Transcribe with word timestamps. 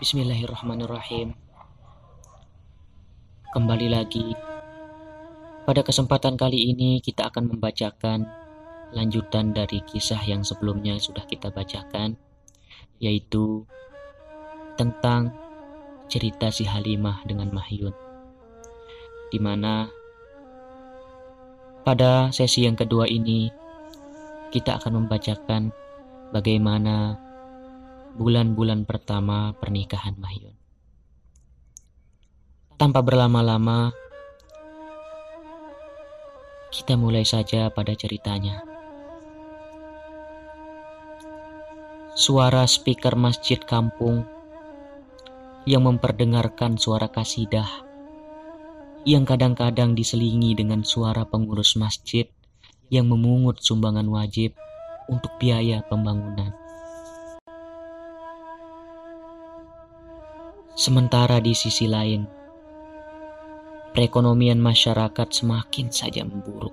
Bismillahirrahmanirrahim. 0.00 1.36
Kembali 3.52 3.92
lagi. 3.92 4.32
Pada 5.68 5.84
kesempatan 5.84 6.40
kali 6.40 6.72
ini 6.72 7.04
kita 7.04 7.28
akan 7.28 7.52
membacakan 7.52 8.24
lanjutan 8.96 9.52
dari 9.52 9.84
kisah 9.84 10.24
yang 10.24 10.40
sebelumnya 10.40 10.96
sudah 10.96 11.20
kita 11.28 11.52
bacakan 11.52 12.16
yaitu 12.96 13.68
tentang 14.80 15.36
cerita 16.08 16.48
si 16.48 16.64
Halimah 16.64 17.20
dengan 17.28 17.52
Mahyun. 17.52 17.92
Di 19.28 19.36
mana 19.36 19.84
pada 21.84 22.32
sesi 22.32 22.64
yang 22.64 22.72
kedua 22.80 23.04
ini 23.04 23.52
kita 24.48 24.80
akan 24.80 25.04
membacakan 25.04 25.68
bagaimana 26.32 27.20
bulan-bulan 28.16 28.88
pertama 28.88 29.54
pernikahan 29.58 30.16
Mahyun. 30.18 30.56
Tanpa 32.80 33.04
berlama-lama, 33.04 33.92
kita 36.72 36.96
mulai 36.96 37.26
saja 37.28 37.68
pada 37.68 37.92
ceritanya. 37.92 38.64
Suara 42.16 42.64
speaker 42.64 43.14
masjid 43.18 43.60
kampung 43.60 44.24
yang 45.68 45.84
memperdengarkan 45.84 46.80
suara 46.80 47.12
kasidah 47.12 47.68
yang 49.08 49.24
kadang-kadang 49.24 49.96
diselingi 49.96 50.52
dengan 50.52 50.84
suara 50.84 51.24
pengurus 51.24 51.76
masjid 51.76 52.28
yang 52.92 53.08
memungut 53.08 53.60
sumbangan 53.64 54.04
wajib 54.12 54.52
untuk 55.08 55.32
biaya 55.40 55.80
pembangunan. 55.88 56.59
Sementara 60.80 61.44
di 61.44 61.52
sisi 61.52 61.84
lain, 61.84 62.24
perekonomian 63.92 64.56
masyarakat 64.56 65.28
semakin 65.28 65.92
saja 65.92 66.24
memburuk. 66.24 66.72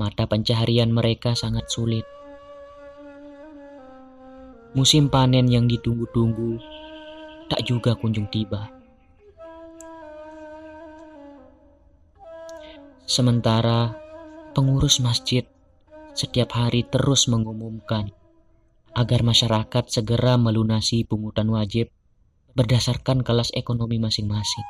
Mata 0.00 0.24
pencaharian 0.24 0.88
mereka 0.88 1.36
sangat 1.36 1.68
sulit. 1.68 2.08
Musim 4.72 5.12
panen 5.12 5.52
yang 5.52 5.68
ditunggu-tunggu 5.68 6.56
tak 7.52 7.60
juga 7.68 7.92
kunjung 7.92 8.32
tiba. 8.32 8.72
Sementara 13.04 13.92
pengurus 14.56 14.96
masjid 15.04 15.44
setiap 16.16 16.56
hari 16.56 16.88
terus 16.88 17.28
mengumumkan 17.28 18.08
agar 18.96 19.20
masyarakat 19.28 19.92
segera 19.92 20.40
melunasi 20.40 21.04
pungutan 21.04 21.52
wajib 21.52 21.92
berdasarkan 22.60 23.24
kelas 23.24 23.48
ekonomi 23.56 23.96
masing-masing. 23.96 24.68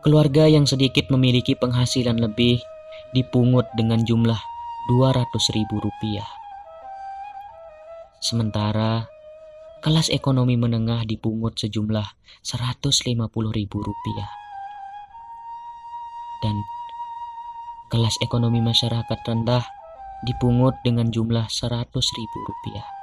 Keluarga 0.00 0.48
yang 0.48 0.64
sedikit 0.64 1.12
memiliki 1.12 1.52
penghasilan 1.52 2.16
lebih 2.16 2.56
dipungut 3.12 3.68
dengan 3.76 4.00
jumlah 4.00 4.40
200 4.88 5.28
ribu 5.52 5.76
rupiah. 5.76 6.24
Sementara 8.24 9.12
kelas 9.84 10.08
ekonomi 10.08 10.56
menengah 10.56 11.04
dipungut 11.04 11.60
sejumlah 11.60 12.08
150 12.40 13.12
ribu 13.52 13.78
rupiah. 13.84 14.30
Dan 16.40 16.56
kelas 17.92 18.16
ekonomi 18.24 18.64
masyarakat 18.64 19.18
rendah 19.28 19.68
dipungut 20.24 20.80
dengan 20.80 21.12
jumlah 21.12 21.44
100 21.52 21.92
ribu 21.92 22.38
rupiah. 22.48 22.95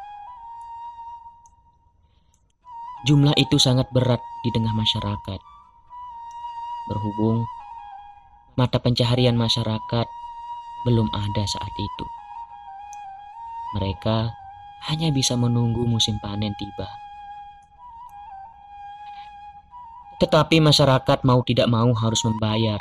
Jumlah 3.03 3.35
itu 3.35 3.59
sangat 3.59 3.91
berat 3.91 4.23
di 4.47 4.49
tengah 4.55 4.71
masyarakat. 4.71 5.39
Berhubung 6.87 7.43
mata 8.55 8.79
pencaharian 8.79 9.35
masyarakat 9.35 10.07
belum 10.87 11.11
ada 11.11 11.43
saat 11.43 11.73
itu. 11.75 12.05
Mereka 13.75 14.31
hanya 14.87 15.11
bisa 15.11 15.35
menunggu 15.35 15.83
musim 15.83 16.15
panen 16.23 16.55
tiba. 16.55 16.87
Tetapi 20.23 20.63
masyarakat 20.63 21.27
mau 21.27 21.43
tidak 21.43 21.67
mau 21.67 21.91
harus 21.91 22.23
membayar. 22.23 22.79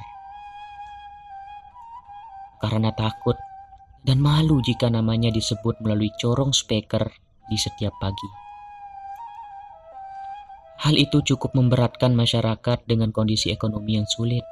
Karena 2.62 2.94
takut 2.94 3.34
dan 4.06 4.22
malu 4.22 4.62
jika 4.62 4.87
namanya 4.87 5.34
disebut 5.34 5.82
melalui 5.82 6.15
corong 6.15 6.55
speaker 6.55 7.11
di 7.50 7.59
setiap 7.59 7.99
pagi. 7.99 8.41
Hal 10.82 10.98
itu 10.98 11.22
cukup 11.22 11.54
memberatkan 11.54 12.10
masyarakat 12.10 12.82
dengan 12.91 13.15
kondisi 13.15 13.54
ekonomi 13.54 14.03
yang 14.03 14.09
sulit. 14.10 14.43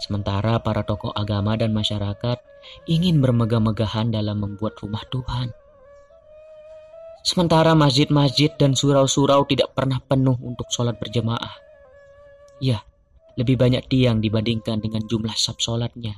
Sementara 0.00 0.56
para 0.64 0.80
tokoh 0.80 1.12
agama 1.12 1.60
dan 1.60 1.76
masyarakat 1.76 2.40
ingin 2.88 3.20
bermegah-megahan 3.20 4.08
dalam 4.08 4.40
membuat 4.40 4.80
rumah 4.80 5.04
Tuhan. 5.12 5.52
Sementara 7.20 7.76
masjid-masjid 7.76 8.48
dan 8.56 8.72
surau-surau 8.72 9.44
tidak 9.44 9.76
pernah 9.76 10.00
penuh 10.00 10.40
untuk 10.40 10.66
sholat 10.72 10.96
berjamaah. 10.96 11.52
Ya, 12.58 12.80
lebih 13.36 13.60
banyak 13.60 13.86
tiang 13.92 14.24
dibandingkan 14.24 14.80
dengan 14.80 15.04
jumlah 15.04 15.36
sab 15.36 15.60
sholatnya. 15.60 16.16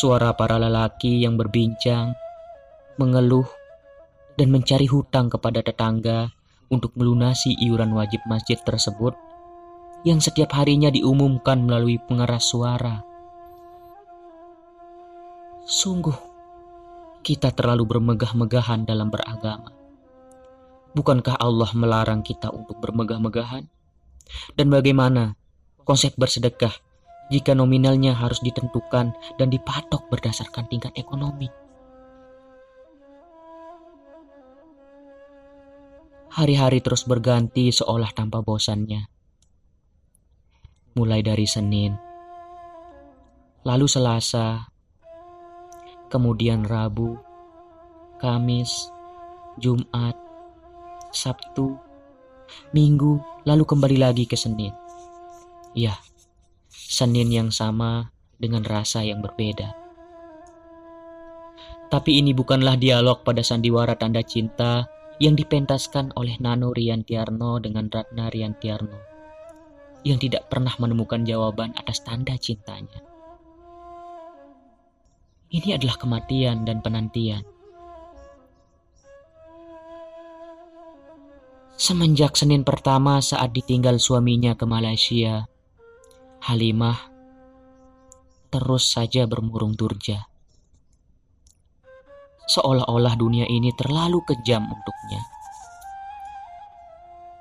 Suara 0.00 0.32
para 0.32 0.56
lelaki 0.56 1.20
yang 1.20 1.36
berbincang 1.36 2.16
mengeluh, 3.00 3.48
dan 4.36 4.52
mencari 4.52 4.84
hutang 4.84 5.32
kepada 5.32 5.64
tetangga 5.64 6.36
untuk 6.68 6.92
melunasi 7.00 7.56
iuran 7.64 7.96
wajib 7.96 8.20
masjid 8.28 8.60
tersebut 8.60 9.16
yang 10.04 10.20
setiap 10.20 10.52
harinya 10.56 10.88
diumumkan 10.88 11.60
melalui 11.60 12.00
pengeras 12.00 12.48
suara. 12.48 13.04
Sungguh, 15.64 16.16
kita 17.20 17.52
terlalu 17.52 17.84
bermegah-megahan 17.84 18.88
dalam 18.88 19.12
beragama. 19.12 19.72
Bukankah 20.96 21.36
Allah 21.36 21.70
melarang 21.76 22.24
kita 22.24 22.48
untuk 22.50 22.80
bermegah-megahan? 22.80 23.68
Dan 24.56 24.66
bagaimana 24.72 25.36
konsep 25.84 26.16
bersedekah 26.16 26.72
jika 27.30 27.54
nominalnya 27.54 28.16
harus 28.16 28.42
ditentukan 28.42 29.14
dan 29.38 29.48
dipatok 29.52 30.08
berdasarkan 30.10 30.66
tingkat 30.66 30.90
ekonomi? 30.98 31.46
Hari-hari 36.30 36.78
terus 36.78 37.10
berganti 37.10 37.74
seolah 37.74 38.14
tanpa 38.14 38.38
bosannya. 38.38 39.10
Mulai 40.94 41.26
dari 41.26 41.42
Senin, 41.42 41.98
lalu 43.66 43.90
Selasa, 43.90 44.70
kemudian 46.06 46.62
Rabu, 46.62 47.18
Kamis, 48.22 48.94
Jumat, 49.58 50.14
Sabtu, 51.10 51.74
Minggu, 52.70 53.18
lalu 53.42 53.66
kembali 53.66 53.98
lagi 53.98 54.22
ke 54.30 54.38
Senin. 54.38 54.70
Ya, 55.74 55.98
Senin 56.70 57.34
yang 57.34 57.50
sama 57.50 58.14
dengan 58.38 58.62
rasa 58.62 59.02
yang 59.02 59.18
berbeda. 59.18 59.74
Tapi 61.90 62.22
ini 62.22 62.30
bukanlah 62.30 62.78
dialog 62.78 63.26
pada 63.26 63.42
sandiwara 63.42 63.98
tanda 63.98 64.22
cinta 64.22 64.86
yang 65.20 65.36
dipentaskan 65.36 66.16
oleh 66.16 66.40
Nano 66.40 66.72
Riantiarno 66.72 67.60
dengan 67.60 67.92
Ratna 67.92 68.32
Riantiarno 68.32 68.98
yang 70.00 70.16
tidak 70.16 70.48
pernah 70.48 70.72
menemukan 70.80 71.20
jawaban 71.28 71.76
atas 71.76 72.00
tanda 72.00 72.40
cintanya. 72.40 73.04
Ini 75.52 75.76
adalah 75.76 76.00
kematian 76.00 76.64
dan 76.64 76.80
penantian. 76.80 77.44
Semenjak 81.76 82.40
Senin 82.40 82.64
pertama 82.64 83.20
saat 83.20 83.52
ditinggal 83.52 84.00
suaminya 84.00 84.56
ke 84.56 84.64
Malaysia, 84.64 85.44
Halimah 86.40 87.12
terus 88.48 88.88
saja 88.88 89.28
bermurung 89.28 89.76
durja 89.76 90.29
seolah-olah 92.50 93.14
dunia 93.14 93.46
ini 93.46 93.70
terlalu 93.78 94.18
kejam 94.26 94.66
untuknya. 94.66 95.22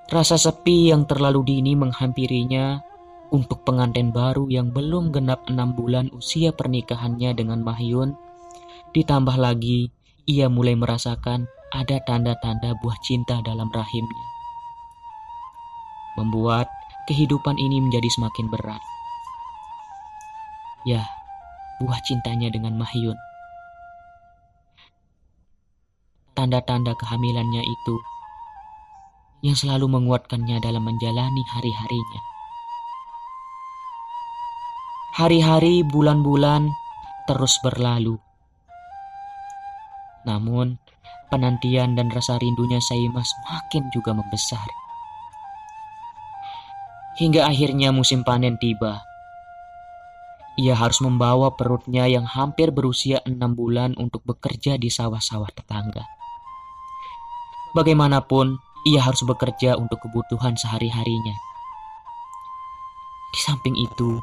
Rasa 0.10 0.38
sepi 0.38 0.94
yang 0.94 1.10
terlalu 1.10 1.46
dini 1.46 1.74
menghampirinya 1.74 2.82
untuk 3.30 3.62
pengantin 3.62 4.10
baru 4.10 4.50
yang 4.50 4.74
belum 4.74 5.14
genap 5.14 5.46
enam 5.50 5.74
bulan 5.78 6.10
usia 6.14 6.50
pernikahannya 6.54 7.34
dengan 7.38 7.62
Mahyun. 7.62 8.18
Ditambah 8.90 9.38
lagi, 9.38 9.94
ia 10.26 10.50
mulai 10.50 10.74
merasakan 10.74 11.46
ada 11.70 12.02
tanda-tanda 12.02 12.74
buah 12.82 12.98
cinta 13.06 13.38
dalam 13.46 13.70
rahimnya. 13.70 14.26
Membuat 16.18 16.70
kehidupan 17.06 17.62
ini 17.62 17.78
menjadi 17.78 18.10
semakin 18.10 18.50
berat. 18.50 18.82
Ya, 20.90 21.06
buah 21.78 22.02
cintanya 22.02 22.50
dengan 22.50 22.82
Mahyun. 22.82 23.29
Tanda-tanda 26.40 26.96
kehamilannya 26.96 27.68
itu 27.68 28.00
yang 29.44 29.60
selalu 29.60 29.92
menguatkannya 29.92 30.64
dalam 30.64 30.88
menjalani 30.88 31.44
hari-harinya. 31.52 32.22
Hari-hari, 35.20 35.84
bulan-bulan 35.84 36.72
terus 37.28 37.60
berlalu. 37.60 38.16
Namun, 40.24 40.80
penantian 41.28 42.00
dan 42.00 42.08
rasa 42.08 42.40
rindunya 42.40 42.80
Saimah 42.80 43.28
semakin 43.28 43.92
juga 43.92 44.16
membesar. 44.16 44.64
Hingga 47.20 47.52
akhirnya 47.52 47.92
musim 47.92 48.24
panen 48.24 48.56
tiba. 48.64 49.04
Ia 50.56 50.72
harus 50.72 51.04
membawa 51.04 51.52
perutnya 51.60 52.08
yang 52.08 52.24
hampir 52.24 52.72
berusia 52.72 53.20
enam 53.28 53.60
bulan 53.60 54.00
untuk 54.00 54.24
bekerja 54.24 54.80
di 54.80 54.88
sawah-sawah 54.88 55.52
tetangga. 55.52 56.19
Bagaimanapun, 57.78 58.58
ia 58.88 59.04
harus 59.04 59.22
bekerja 59.22 59.78
untuk 59.78 60.02
kebutuhan 60.02 60.58
sehari-harinya. 60.58 61.36
Di 63.30 63.40
samping 63.46 63.78
itu, 63.78 64.18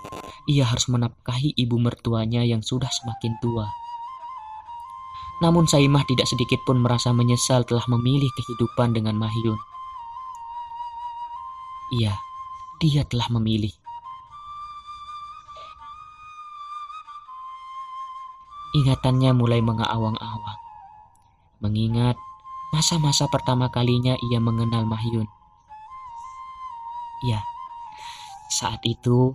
ia 0.51 0.67
harus 0.67 0.91
menafkahi 0.91 1.55
ibu 1.55 1.79
mertuanya 1.79 2.43
yang 2.43 2.59
sudah 2.59 2.91
semakin 2.91 3.39
tua. 3.39 3.71
Namun 5.39 5.71
Saimah 5.71 6.03
tidak 6.09 6.27
sedikit 6.27 6.59
pun 6.67 6.83
merasa 6.83 7.15
menyesal 7.15 7.63
telah 7.63 7.85
memilih 7.87 8.33
kehidupan 8.35 8.97
dengan 8.97 9.15
Mahyun. 9.15 9.61
Iya, 11.95 12.19
dia 12.83 13.07
telah 13.07 13.31
memilih. 13.31 13.71
Ingatannya 18.75 19.31
mulai 19.39 19.63
mengaawang-awang. 19.63 20.61
Mengingat 21.63 22.19
masa-masa 22.75 23.27
pertama 23.31 23.71
kalinya 23.71 24.19
ia 24.31 24.39
mengenal 24.43 24.87
Mahyun. 24.87 25.29
Ya, 27.25 27.41
saat 28.53 28.83
itu 28.85 29.35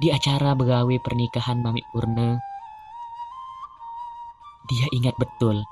di 0.00 0.08
acara 0.10 0.56
begawe 0.56 0.96
pernikahan 1.02 1.60
Mami 1.60 1.82
Purna, 1.92 2.40
dia 4.70 4.86
ingat 4.94 5.18
betul 5.18 5.66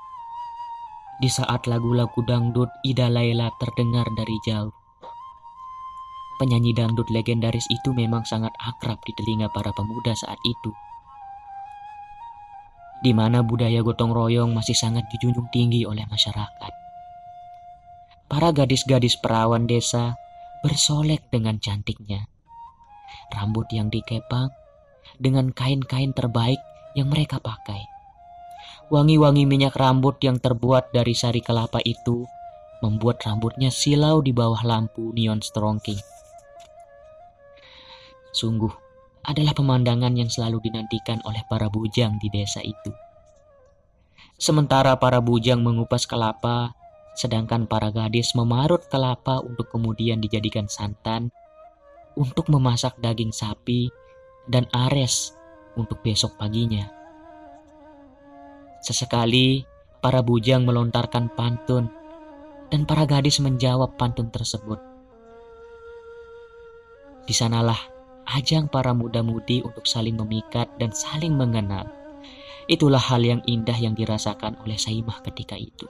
di 1.21 1.29
saat 1.29 1.69
lagu-lagu 1.69 2.17
dangdut 2.25 2.67
Ida 2.81 3.05
Laila 3.07 3.53
terdengar 3.61 4.09
dari 4.17 4.35
jauh. 4.41 4.73
Penyanyi 6.41 6.73
dangdut 6.73 7.13
legendaris 7.13 7.69
itu 7.69 7.93
memang 7.93 8.25
sangat 8.25 8.49
akrab 8.57 8.97
di 9.05 9.13
telinga 9.13 9.45
para 9.53 9.69
pemuda 9.69 10.17
saat 10.17 10.41
itu. 10.41 10.73
Di 13.01 13.11
mana 13.17 13.41
budaya 13.41 13.81
gotong 13.81 14.13
royong 14.13 14.53
masih 14.53 14.77
sangat 14.77 15.09
dijunjung 15.09 15.49
tinggi 15.49 15.89
oleh 15.89 16.05
masyarakat. 16.05 16.73
Para 18.29 18.53
gadis-gadis 18.53 19.17
perawan 19.17 19.65
desa 19.65 20.15
bersolek 20.61 21.25
dengan 21.33 21.57
cantiknya. 21.57 22.29
Rambut 23.33 23.67
yang 23.73 23.89
dikepang 23.89 24.53
dengan 25.17 25.49
kain-kain 25.49 26.13
terbaik 26.13 26.61
yang 26.93 27.09
mereka 27.09 27.41
pakai. 27.41 27.89
Wangi-wangi 28.93 29.49
minyak 29.49 29.73
rambut 29.73 30.21
yang 30.21 30.37
terbuat 30.37 30.93
dari 30.93 31.17
sari 31.17 31.41
kelapa 31.41 31.81
itu 31.81 32.27
membuat 32.85 33.23
rambutnya 33.23 33.71
silau 33.71 34.19
di 34.19 34.35
bawah 34.35 34.61
lampu 34.61 35.09
neon 35.15 35.39
strongking. 35.39 35.99
Sungguh 38.35 38.90
adalah 39.25 39.53
pemandangan 39.53 40.17
yang 40.17 40.29
selalu 40.29 40.61
dinantikan 40.65 41.21
oleh 41.25 41.41
para 41.45 41.69
bujang 41.69 42.17
di 42.17 42.27
desa 42.33 42.61
itu. 42.65 42.89
Sementara 44.41 44.97
para 44.97 45.21
bujang 45.21 45.61
mengupas 45.61 46.09
kelapa, 46.09 46.73
sedangkan 47.13 47.69
para 47.69 47.93
gadis 47.93 48.33
memarut 48.33 48.81
kelapa 48.89 49.37
untuk 49.43 49.69
kemudian 49.69 50.17
dijadikan 50.17 50.65
santan 50.65 51.29
untuk 52.17 52.49
memasak 52.49 52.97
daging 52.97 53.29
sapi 53.29 53.93
dan 54.49 54.65
ares 54.73 55.37
untuk 55.77 56.01
besok 56.01 56.35
paginya. 56.41 56.89
Sesekali 58.81 59.61
para 60.01 60.25
bujang 60.25 60.65
melontarkan 60.65 61.29
pantun 61.37 61.93
dan 62.73 62.89
para 62.89 63.05
gadis 63.05 63.37
menjawab 63.37 63.93
pantun 63.99 64.33
tersebut. 64.33 64.81
Di 67.29 67.37
sanalah 67.37 67.90
ajang 68.27 68.69
para 68.69 68.93
muda-mudi 68.93 69.63
untuk 69.65 69.85
saling 69.87 70.17
memikat 70.17 70.69
dan 70.77 70.93
saling 70.93 71.33
mengenal. 71.33 71.89
Itulah 72.69 73.01
hal 73.01 73.25
yang 73.25 73.41
indah 73.43 73.75
yang 73.75 73.97
dirasakan 73.97 74.55
oleh 74.63 74.77
Saimah 74.77 75.19
ketika 75.25 75.57
itu. 75.57 75.89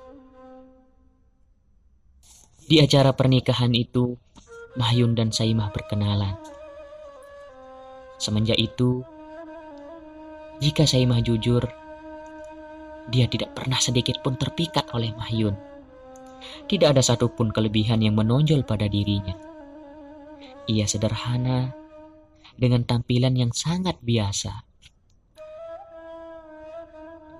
Di 2.65 2.79
acara 2.79 3.11
pernikahan 3.11 3.75
itu, 3.75 4.15
Mahyun 4.79 5.11
dan 5.11 5.35
Saimah 5.35 5.69
berkenalan. 5.75 6.39
Semenjak 8.15 8.55
itu, 8.55 9.03
jika 10.63 10.87
Saimah 10.87 11.19
jujur, 11.19 11.67
dia 13.11 13.25
tidak 13.27 13.57
pernah 13.57 13.81
sedikit 13.81 14.23
pun 14.23 14.39
terpikat 14.39 14.87
oleh 14.95 15.11
Mahyun. 15.17 15.57
Tidak 16.69 16.87
ada 16.87 17.03
satupun 17.03 17.51
kelebihan 17.51 17.99
yang 17.99 18.15
menonjol 18.15 18.63
pada 18.63 18.87
dirinya. 18.87 19.35
Ia 20.69 20.85
sederhana, 20.87 21.80
dengan 22.57 22.83
tampilan 22.83 23.35
yang 23.35 23.51
sangat 23.51 23.99
biasa. 24.03 24.65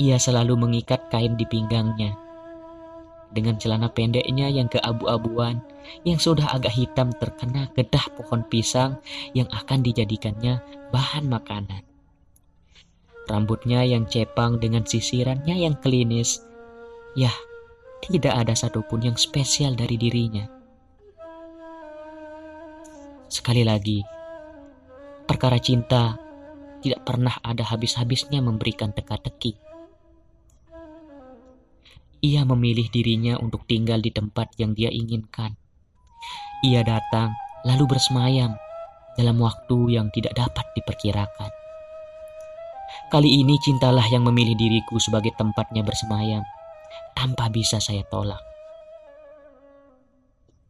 Ia 0.02 0.18
selalu 0.18 0.58
mengikat 0.58 1.12
kain 1.14 1.38
di 1.38 1.46
pinggangnya. 1.46 2.18
Dengan 3.32 3.56
celana 3.56 3.88
pendeknya 3.88 4.52
yang 4.52 4.68
keabu-abuan, 4.68 5.64
yang 6.04 6.20
sudah 6.20 6.52
agak 6.52 6.76
hitam 6.76 7.16
terkena 7.16 7.72
gedah 7.78 8.12
pohon 8.20 8.44
pisang 8.52 9.00
yang 9.32 9.48
akan 9.54 9.80
dijadikannya 9.80 10.60
bahan 10.92 11.32
makanan. 11.32 11.84
Rambutnya 13.30 13.88
yang 13.88 14.10
cepang 14.10 14.60
dengan 14.60 14.84
sisirannya 14.84 15.54
yang 15.54 15.80
klinis, 15.80 16.44
ya 17.16 17.32
tidak 18.04 18.34
ada 18.36 18.58
satupun 18.58 19.06
yang 19.06 19.16
spesial 19.16 19.78
dari 19.78 19.96
dirinya. 19.96 20.50
Sekali 23.32 23.64
lagi, 23.64 24.04
Perkara 25.32 25.64
cinta 25.64 26.20
tidak 26.84 27.08
pernah 27.08 27.32
ada 27.40 27.64
habis-habisnya 27.64 28.44
memberikan 28.44 28.92
teka-teki. 28.92 29.56
Ia 32.20 32.44
memilih 32.44 32.92
dirinya 32.92 33.40
untuk 33.40 33.64
tinggal 33.64 34.04
di 34.04 34.12
tempat 34.12 34.52
yang 34.60 34.76
dia 34.76 34.92
inginkan. 34.92 35.56
Ia 36.68 36.84
datang 36.84 37.32
lalu 37.64 37.96
bersemayam 37.96 38.60
dalam 39.16 39.40
waktu 39.40 39.96
yang 39.96 40.12
tidak 40.12 40.36
dapat 40.36 40.68
diperkirakan. 40.76 41.52
Kali 43.08 43.32
ini 43.32 43.56
cintalah 43.64 44.12
yang 44.12 44.28
memilih 44.28 44.60
diriku 44.60 45.00
sebagai 45.00 45.32
tempatnya 45.40 45.80
bersemayam 45.80 46.44
tanpa 47.16 47.48
bisa 47.48 47.80
saya 47.80 48.04
tolak. 48.12 48.44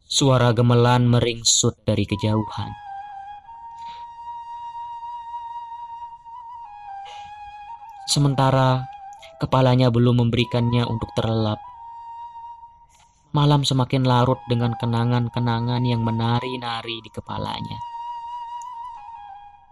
Suara 0.05 0.53
gemelan 0.53 1.09
meringsut 1.09 1.81
dari 1.81 2.05
kejauhan. 2.05 2.90
Sementara 8.11 8.91
kepalanya 9.39 9.87
belum 9.87 10.19
memberikannya 10.27 10.83
untuk 10.83 11.07
terlelap. 11.15 11.63
Malam 13.31 13.63
semakin 13.63 14.03
larut 14.03 14.43
dengan 14.51 14.75
kenangan-kenangan 14.75 15.79
yang 15.87 16.03
menari-nari 16.03 16.99
di 16.99 17.07
kepalanya. 17.07 17.79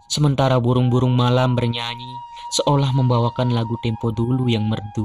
Sementara 0.07 0.55
burung-burung 0.55 1.11
malam 1.11 1.59
bernyanyi 1.59 2.15
seolah 2.55 2.95
membawakan 2.95 3.51
lagu 3.51 3.75
tempo 3.83 4.15
dulu 4.15 4.47
yang 4.47 4.71
merdu. 4.71 5.03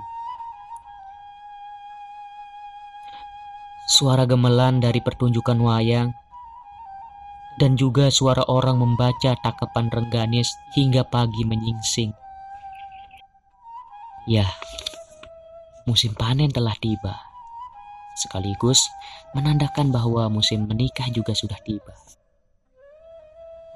Suara 3.91 4.31
gemelan 4.31 4.79
dari 4.79 5.03
pertunjukan 5.03 5.59
wayang 5.59 6.15
dan 7.59 7.75
juga 7.75 8.15
suara 8.15 8.47
orang 8.47 8.79
membaca 8.79 9.35
takapan 9.43 9.91
rengganis 9.91 10.55
hingga 10.79 11.03
pagi 11.05 11.43
menyingsing. 11.43 12.24
Ya, 14.25 14.49
musim 15.85 16.17
panen 16.17 16.49
telah 16.49 16.73
tiba. 16.81 17.13
Sekaligus 18.17 18.89
menandakan 19.37 19.93
bahwa 19.93 20.33
musim 20.33 20.65
menikah 20.65 21.13
juga 21.13 21.37
sudah 21.37 21.61
tiba. 21.61 21.93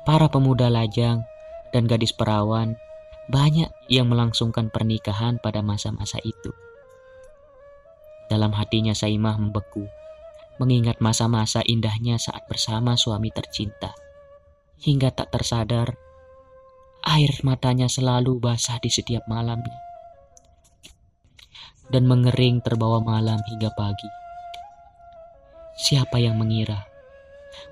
Para 0.08 0.32
pemuda 0.32 0.72
lajang 0.72 1.20
dan 1.68 1.84
gadis 1.84 2.16
perawan 2.16 2.80
banyak 3.28 3.68
yang 3.92 4.08
melangsungkan 4.08 4.72
pernikahan 4.72 5.36
pada 5.36 5.60
masa-masa 5.60 6.16
itu. 6.24 6.48
Dalam 8.32 8.56
hatinya 8.56 8.96
Saimah 8.96 9.36
membeku, 9.36 9.84
mengingat 10.56 10.96
masa-masa 11.04 11.60
indahnya 11.60 12.16
saat 12.16 12.48
bersama 12.48 12.96
suami 12.96 13.28
tercinta. 13.28 13.92
Hingga 14.80 15.12
tak 15.12 15.28
tersadar, 15.28 15.92
Air 17.04 17.40
matanya 17.46 17.86
selalu 17.86 18.36
basah 18.42 18.76
di 18.82 18.90
setiap 18.90 19.24
malamnya. 19.30 19.87
Dan 21.88 22.04
mengering 22.04 22.60
terbawa 22.60 23.00
malam 23.00 23.40
hingga 23.48 23.72
pagi. 23.72 24.08
Siapa 25.78 26.20
yang 26.20 26.36
mengira 26.36 26.84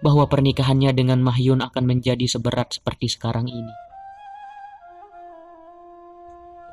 bahwa 0.01 0.25
pernikahannya 0.25 0.95
dengan 0.97 1.21
Mahyun 1.21 1.61
akan 1.61 1.85
menjadi 1.85 2.25
seberat 2.25 2.81
seperti 2.81 3.13
sekarang 3.13 3.51
ini? 3.51 3.75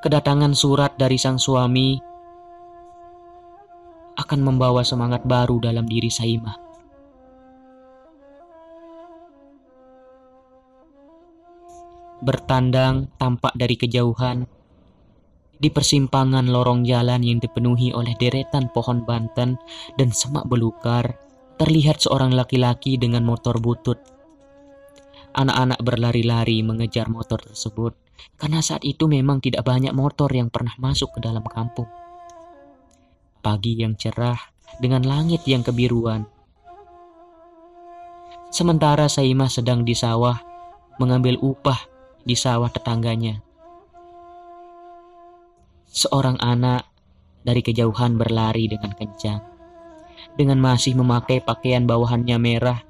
Kedatangan 0.04 0.52
surat 0.56 0.96
dari 0.96 1.16
sang 1.16 1.40
suami 1.40 1.96
akan 4.14 4.40
membawa 4.46 4.86
semangat 4.86 5.26
baru 5.26 5.58
dalam 5.58 5.90
diri 5.90 6.12
Saimah. 6.12 6.58
Bertandang 12.24 13.12
tampak 13.20 13.52
dari 13.58 13.76
kejauhan 13.76 14.48
di 15.64 15.72
persimpangan 15.72 16.52
lorong 16.52 16.84
jalan 16.84 17.24
yang 17.24 17.40
dipenuhi 17.40 17.96
oleh 17.96 18.12
deretan 18.20 18.68
pohon 18.76 19.08
banten 19.08 19.56
dan 19.96 20.10
semak 20.12 20.44
belukar, 20.52 21.16
terlihat 21.56 22.04
seorang 22.04 22.36
laki-laki 22.36 23.00
dengan 23.00 23.24
motor 23.24 23.56
butut. 23.64 23.96
Anak-anak 25.32 25.80
berlari-lari 25.80 26.60
mengejar 26.62 27.08
motor 27.08 27.40
tersebut 27.40 27.96
karena 28.36 28.60
saat 28.60 28.84
itu 28.84 29.08
memang 29.08 29.40
tidak 29.40 29.64
banyak 29.64 29.96
motor 29.96 30.28
yang 30.30 30.52
pernah 30.52 30.76
masuk 30.76 31.16
ke 31.16 31.20
dalam 31.24 31.42
kampung 31.48 31.88
pagi 33.44 33.76
yang 33.76 34.00
cerah 34.00 34.40
dengan 34.80 35.04
langit 35.04 35.44
yang 35.44 35.62
kebiruan. 35.62 36.24
Sementara 38.50 39.12
Saimah 39.12 39.52
sedang 39.52 39.84
di 39.84 39.92
sawah 39.92 40.40
mengambil 40.98 41.36
upah 41.44 41.78
di 42.24 42.40
sawah 42.40 42.72
tetangganya. 42.72 43.44
Seorang 45.94 46.42
anak 46.42 46.90
dari 47.46 47.62
kejauhan 47.62 48.18
berlari 48.18 48.66
dengan 48.66 48.98
kencang. 48.98 49.46
Dengan 50.34 50.58
masih 50.58 50.98
memakai 50.98 51.38
pakaian 51.46 51.86
bawahannya 51.86 52.34
merah. 52.42 52.82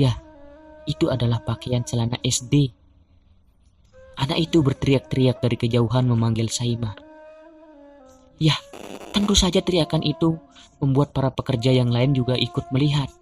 Ya, 0.00 0.16
itu 0.88 1.12
adalah 1.12 1.44
pakaian 1.44 1.84
celana 1.84 2.16
SD. 2.24 2.72
Anak 4.16 4.40
itu 4.40 4.64
berteriak-teriak 4.64 5.44
dari 5.44 5.60
kejauhan 5.60 6.08
memanggil 6.08 6.48
Saimah. 6.48 6.96
Ya, 8.40 8.56
tentu 9.12 9.36
saja 9.36 9.60
teriakan 9.60 10.00
itu 10.00 10.40
membuat 10.80 11.12
para 11.12 11.28
pekerja 11.28 11.76
yang 11.76 11.92
lain 11.92 12.16
juga 12.16 12.40
ikut 12.40 12.72
melihat. 12.72 13.12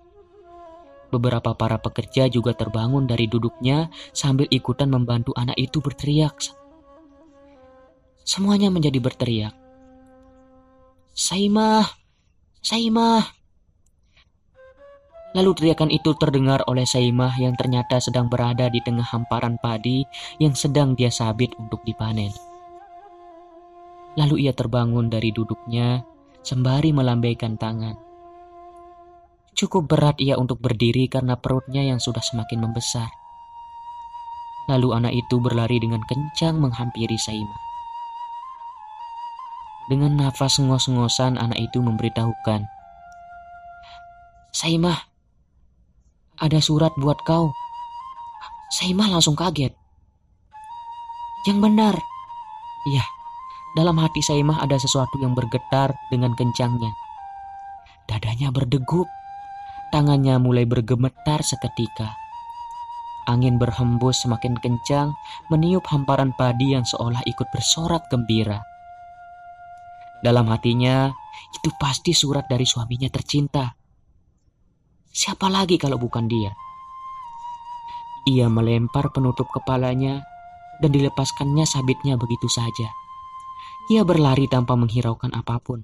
Beberapa 1.10 1.58
para 1.58 1.82
pekerja 1.82 2.30
juga 2.30 2.54
terbangun 2.54 3.10
dari 3.10 3.26
duduknya 3.26 3.90
sambil 4.14 4.46
ikutan 4.46 4.94
membantu 4.94 5.34
anak 5.34 5.58
itu 5.58 5.82
berteriak. 5.82 6.61
Semuanya 8.22 8.70
menjadi 8.70 9.02
berteriak. 9.02 9.54
Saimah, 11.12 11.84
Saimah. 12.62 13.26
Lalu 15.32 15.50
teriakan 15.56 15.90
itu 15.90 16.12
terdengar 16.16 16.62
oleh 16.68 16.84
Saimah 16.84 17.34
yang 17.40 17.56
ternyata 17.56 17.98
sedang 17.98 18.28
berada 18.28 18.68
di 18.68 18.78
tengah 18.84 19.04
hamparan 19.04 19.56
padi 19.58 20.04
yang 20.38 20.52
sedang 20.52 20.92
dia 20.92 21.08
sabit 21.08 21.56
untuk 21.56 21.80
dipanen. 21.82 22.30
Lalu 24.14 24.44
ia 24.44 24.52
terbangun 24.52 25.08
dari 25.08 25.32
duduknya 25.32 26.04
sembari 26.44 26.92
melambaikan 26.92 27.56
tangan. 27.56 27.96
Cukup 29.56 29.88
berat 29.88 30.20
ia 30.20 30.36
untuk 30.36 30.60
berdiri 30.60 31.08
karena 31.08 31.36
perutnya 31.36 31.80
yang 31.80 31.96
sudah 31.96 32.20
semakin 32.20 32.68
membesar. 32.68 33.08
Lalu 34.68 34.94
anak 34.94 35.12
itu 35.16 35.40
berlari 35.40 35.80
dengan 35.80 36.00
kencang 36.06 36.60
menghampiri 36.60 37.16
Saima. 37.16 37.71
Dengan 39.92 40.16
nafas 40.16 40.56
ngos-ngosan 40.56 41.36
anak 41.36 41.60
itu 41.60 41.84
memberitahukan. 41.84 42.64
Saimah, 44.48 45.04
ada 46.40 46.64
surat 46.64 46.96
buat 46.96 47.20
kau. 47.28 47.52
Saimah 48.72 49.12
langsung 49.12 49.36
kaget. 49.36 49.76
Yang 51.44 51.58
benar. 51.60 51.94
Iya, 52.88 53.04
dalam 53.76 54.00
hati 54.00 54.24
Saimah 54.24 54.64
ada 54.64 54.80
sesuatu 54.80 55.20
yang 55.20 55.36
bergetar 55.36 55.92
dengan 56.08 56.32
kencangnya. 56.40 56.88
Dadanya 58.08 58.48
berdegup, 58.48 59.12
tangannya 59.92 60.40
mulai 60.40 60.64
bergemetar 60.64 61.44
seketika. 61.44 62.16
Angin 63.28 63.60
berhembus 63.60 64.24
semakin 64.24 64.56
kencang, 64.56 65.12
meniup 65.52 65.84
hamparan 65.92 66.32
padi 66.32 66.72
yang 66.72 66.88
seolah 66.88 67.20
ikut 67.28 67.52
bersorak 67.52 68.08
gembira. 68.08 68.71
Dalam 70.22 70.46
hatinya, 70.48 71.10
itu 71.50 71.68
pasti 71.76 72.14
surat 72.14 72.46
dari 72.46 72.62
suaminya 72.62 73.10
tercinta. 73.10 73.74
Siapa 75.10 75.50
lagi 75.50 75.76
kalau 75.76 75.98
bukan 75.98 76.30
dia? 76.30 76.54
Ia 78.30 78.46
melempar 78.46 79.10
penutup 79.10 79.50
kepalanya 79.50 80.22
dan 80.78 80.90
dilepaskannya 80.94 81.66
sabitnya 81.66 82.14
begitu 82.14 82.46
saja. 82.46 82.88
Ia 83.90 84.06
berlari 84.06 84.46
tanpa 84.46 84.78
menghiraukan 84.78 85.34
apa 85.34 85.58
pun. 85.58 85.82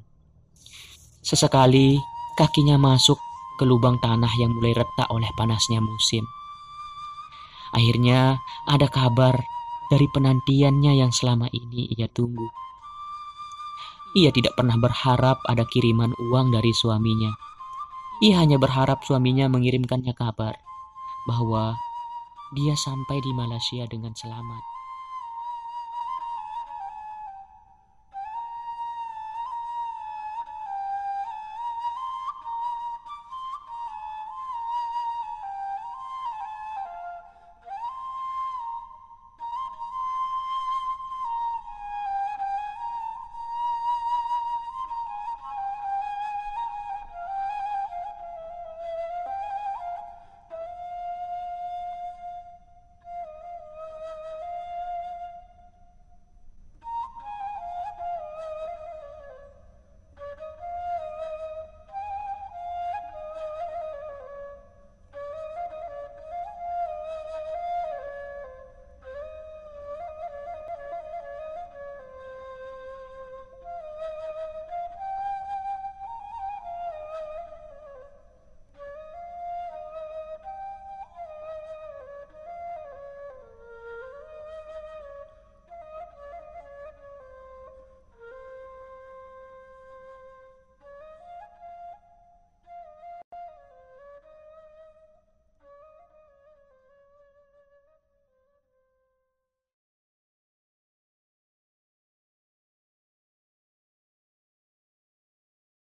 Sesekali 1.19 1.99
kakinya 2.39 2.79
masuk 2.79 3.19
ke 3.59 3.67
lubang 3.67 3.99
tanah 3.99 4.31
yang 4.39 4.55
mulai 4.55 4.71
retak 4.71 5.11
oleh 5.11 5.27
panasnya 5.35 5.83
musim. 5.83 6.23
Akhirnya 7.75 8.39
ada 8.71 8.87
kabar 8.87 9.35
dari 9.91 10.07
penantiannya 10.15 10.95
yang 10.95 11.11
selama 11.11 11.51
ini 11.51 11.91
ia 11.99 12.07
tunggu. 12.07 12.68
Ia 14.19 14.35
tidak 14.35 14.59
pernah 14.59 14.75
berharap 14.75 15.39
ada 15.47 15.63
kiriman 15.63 16.11
uang 16.19 16.51
dari 16.51 16.75
suaminya. 16.75 17.31
Ia 18.19 18.43
hanya 18.43 18.59
berharap 18.59 19.07
suaminya 19.07 19.47
mengirimkannya 19.47 20.11
kabar 20.11 20.59
bahwa 21.31 21.79
dia 22.51 22.75
sampai 22.75 23.23
di 23.23 23.31
Malaysia 23.31 23.87
dengan 23.87 24.19
selamat. 24.19 24.78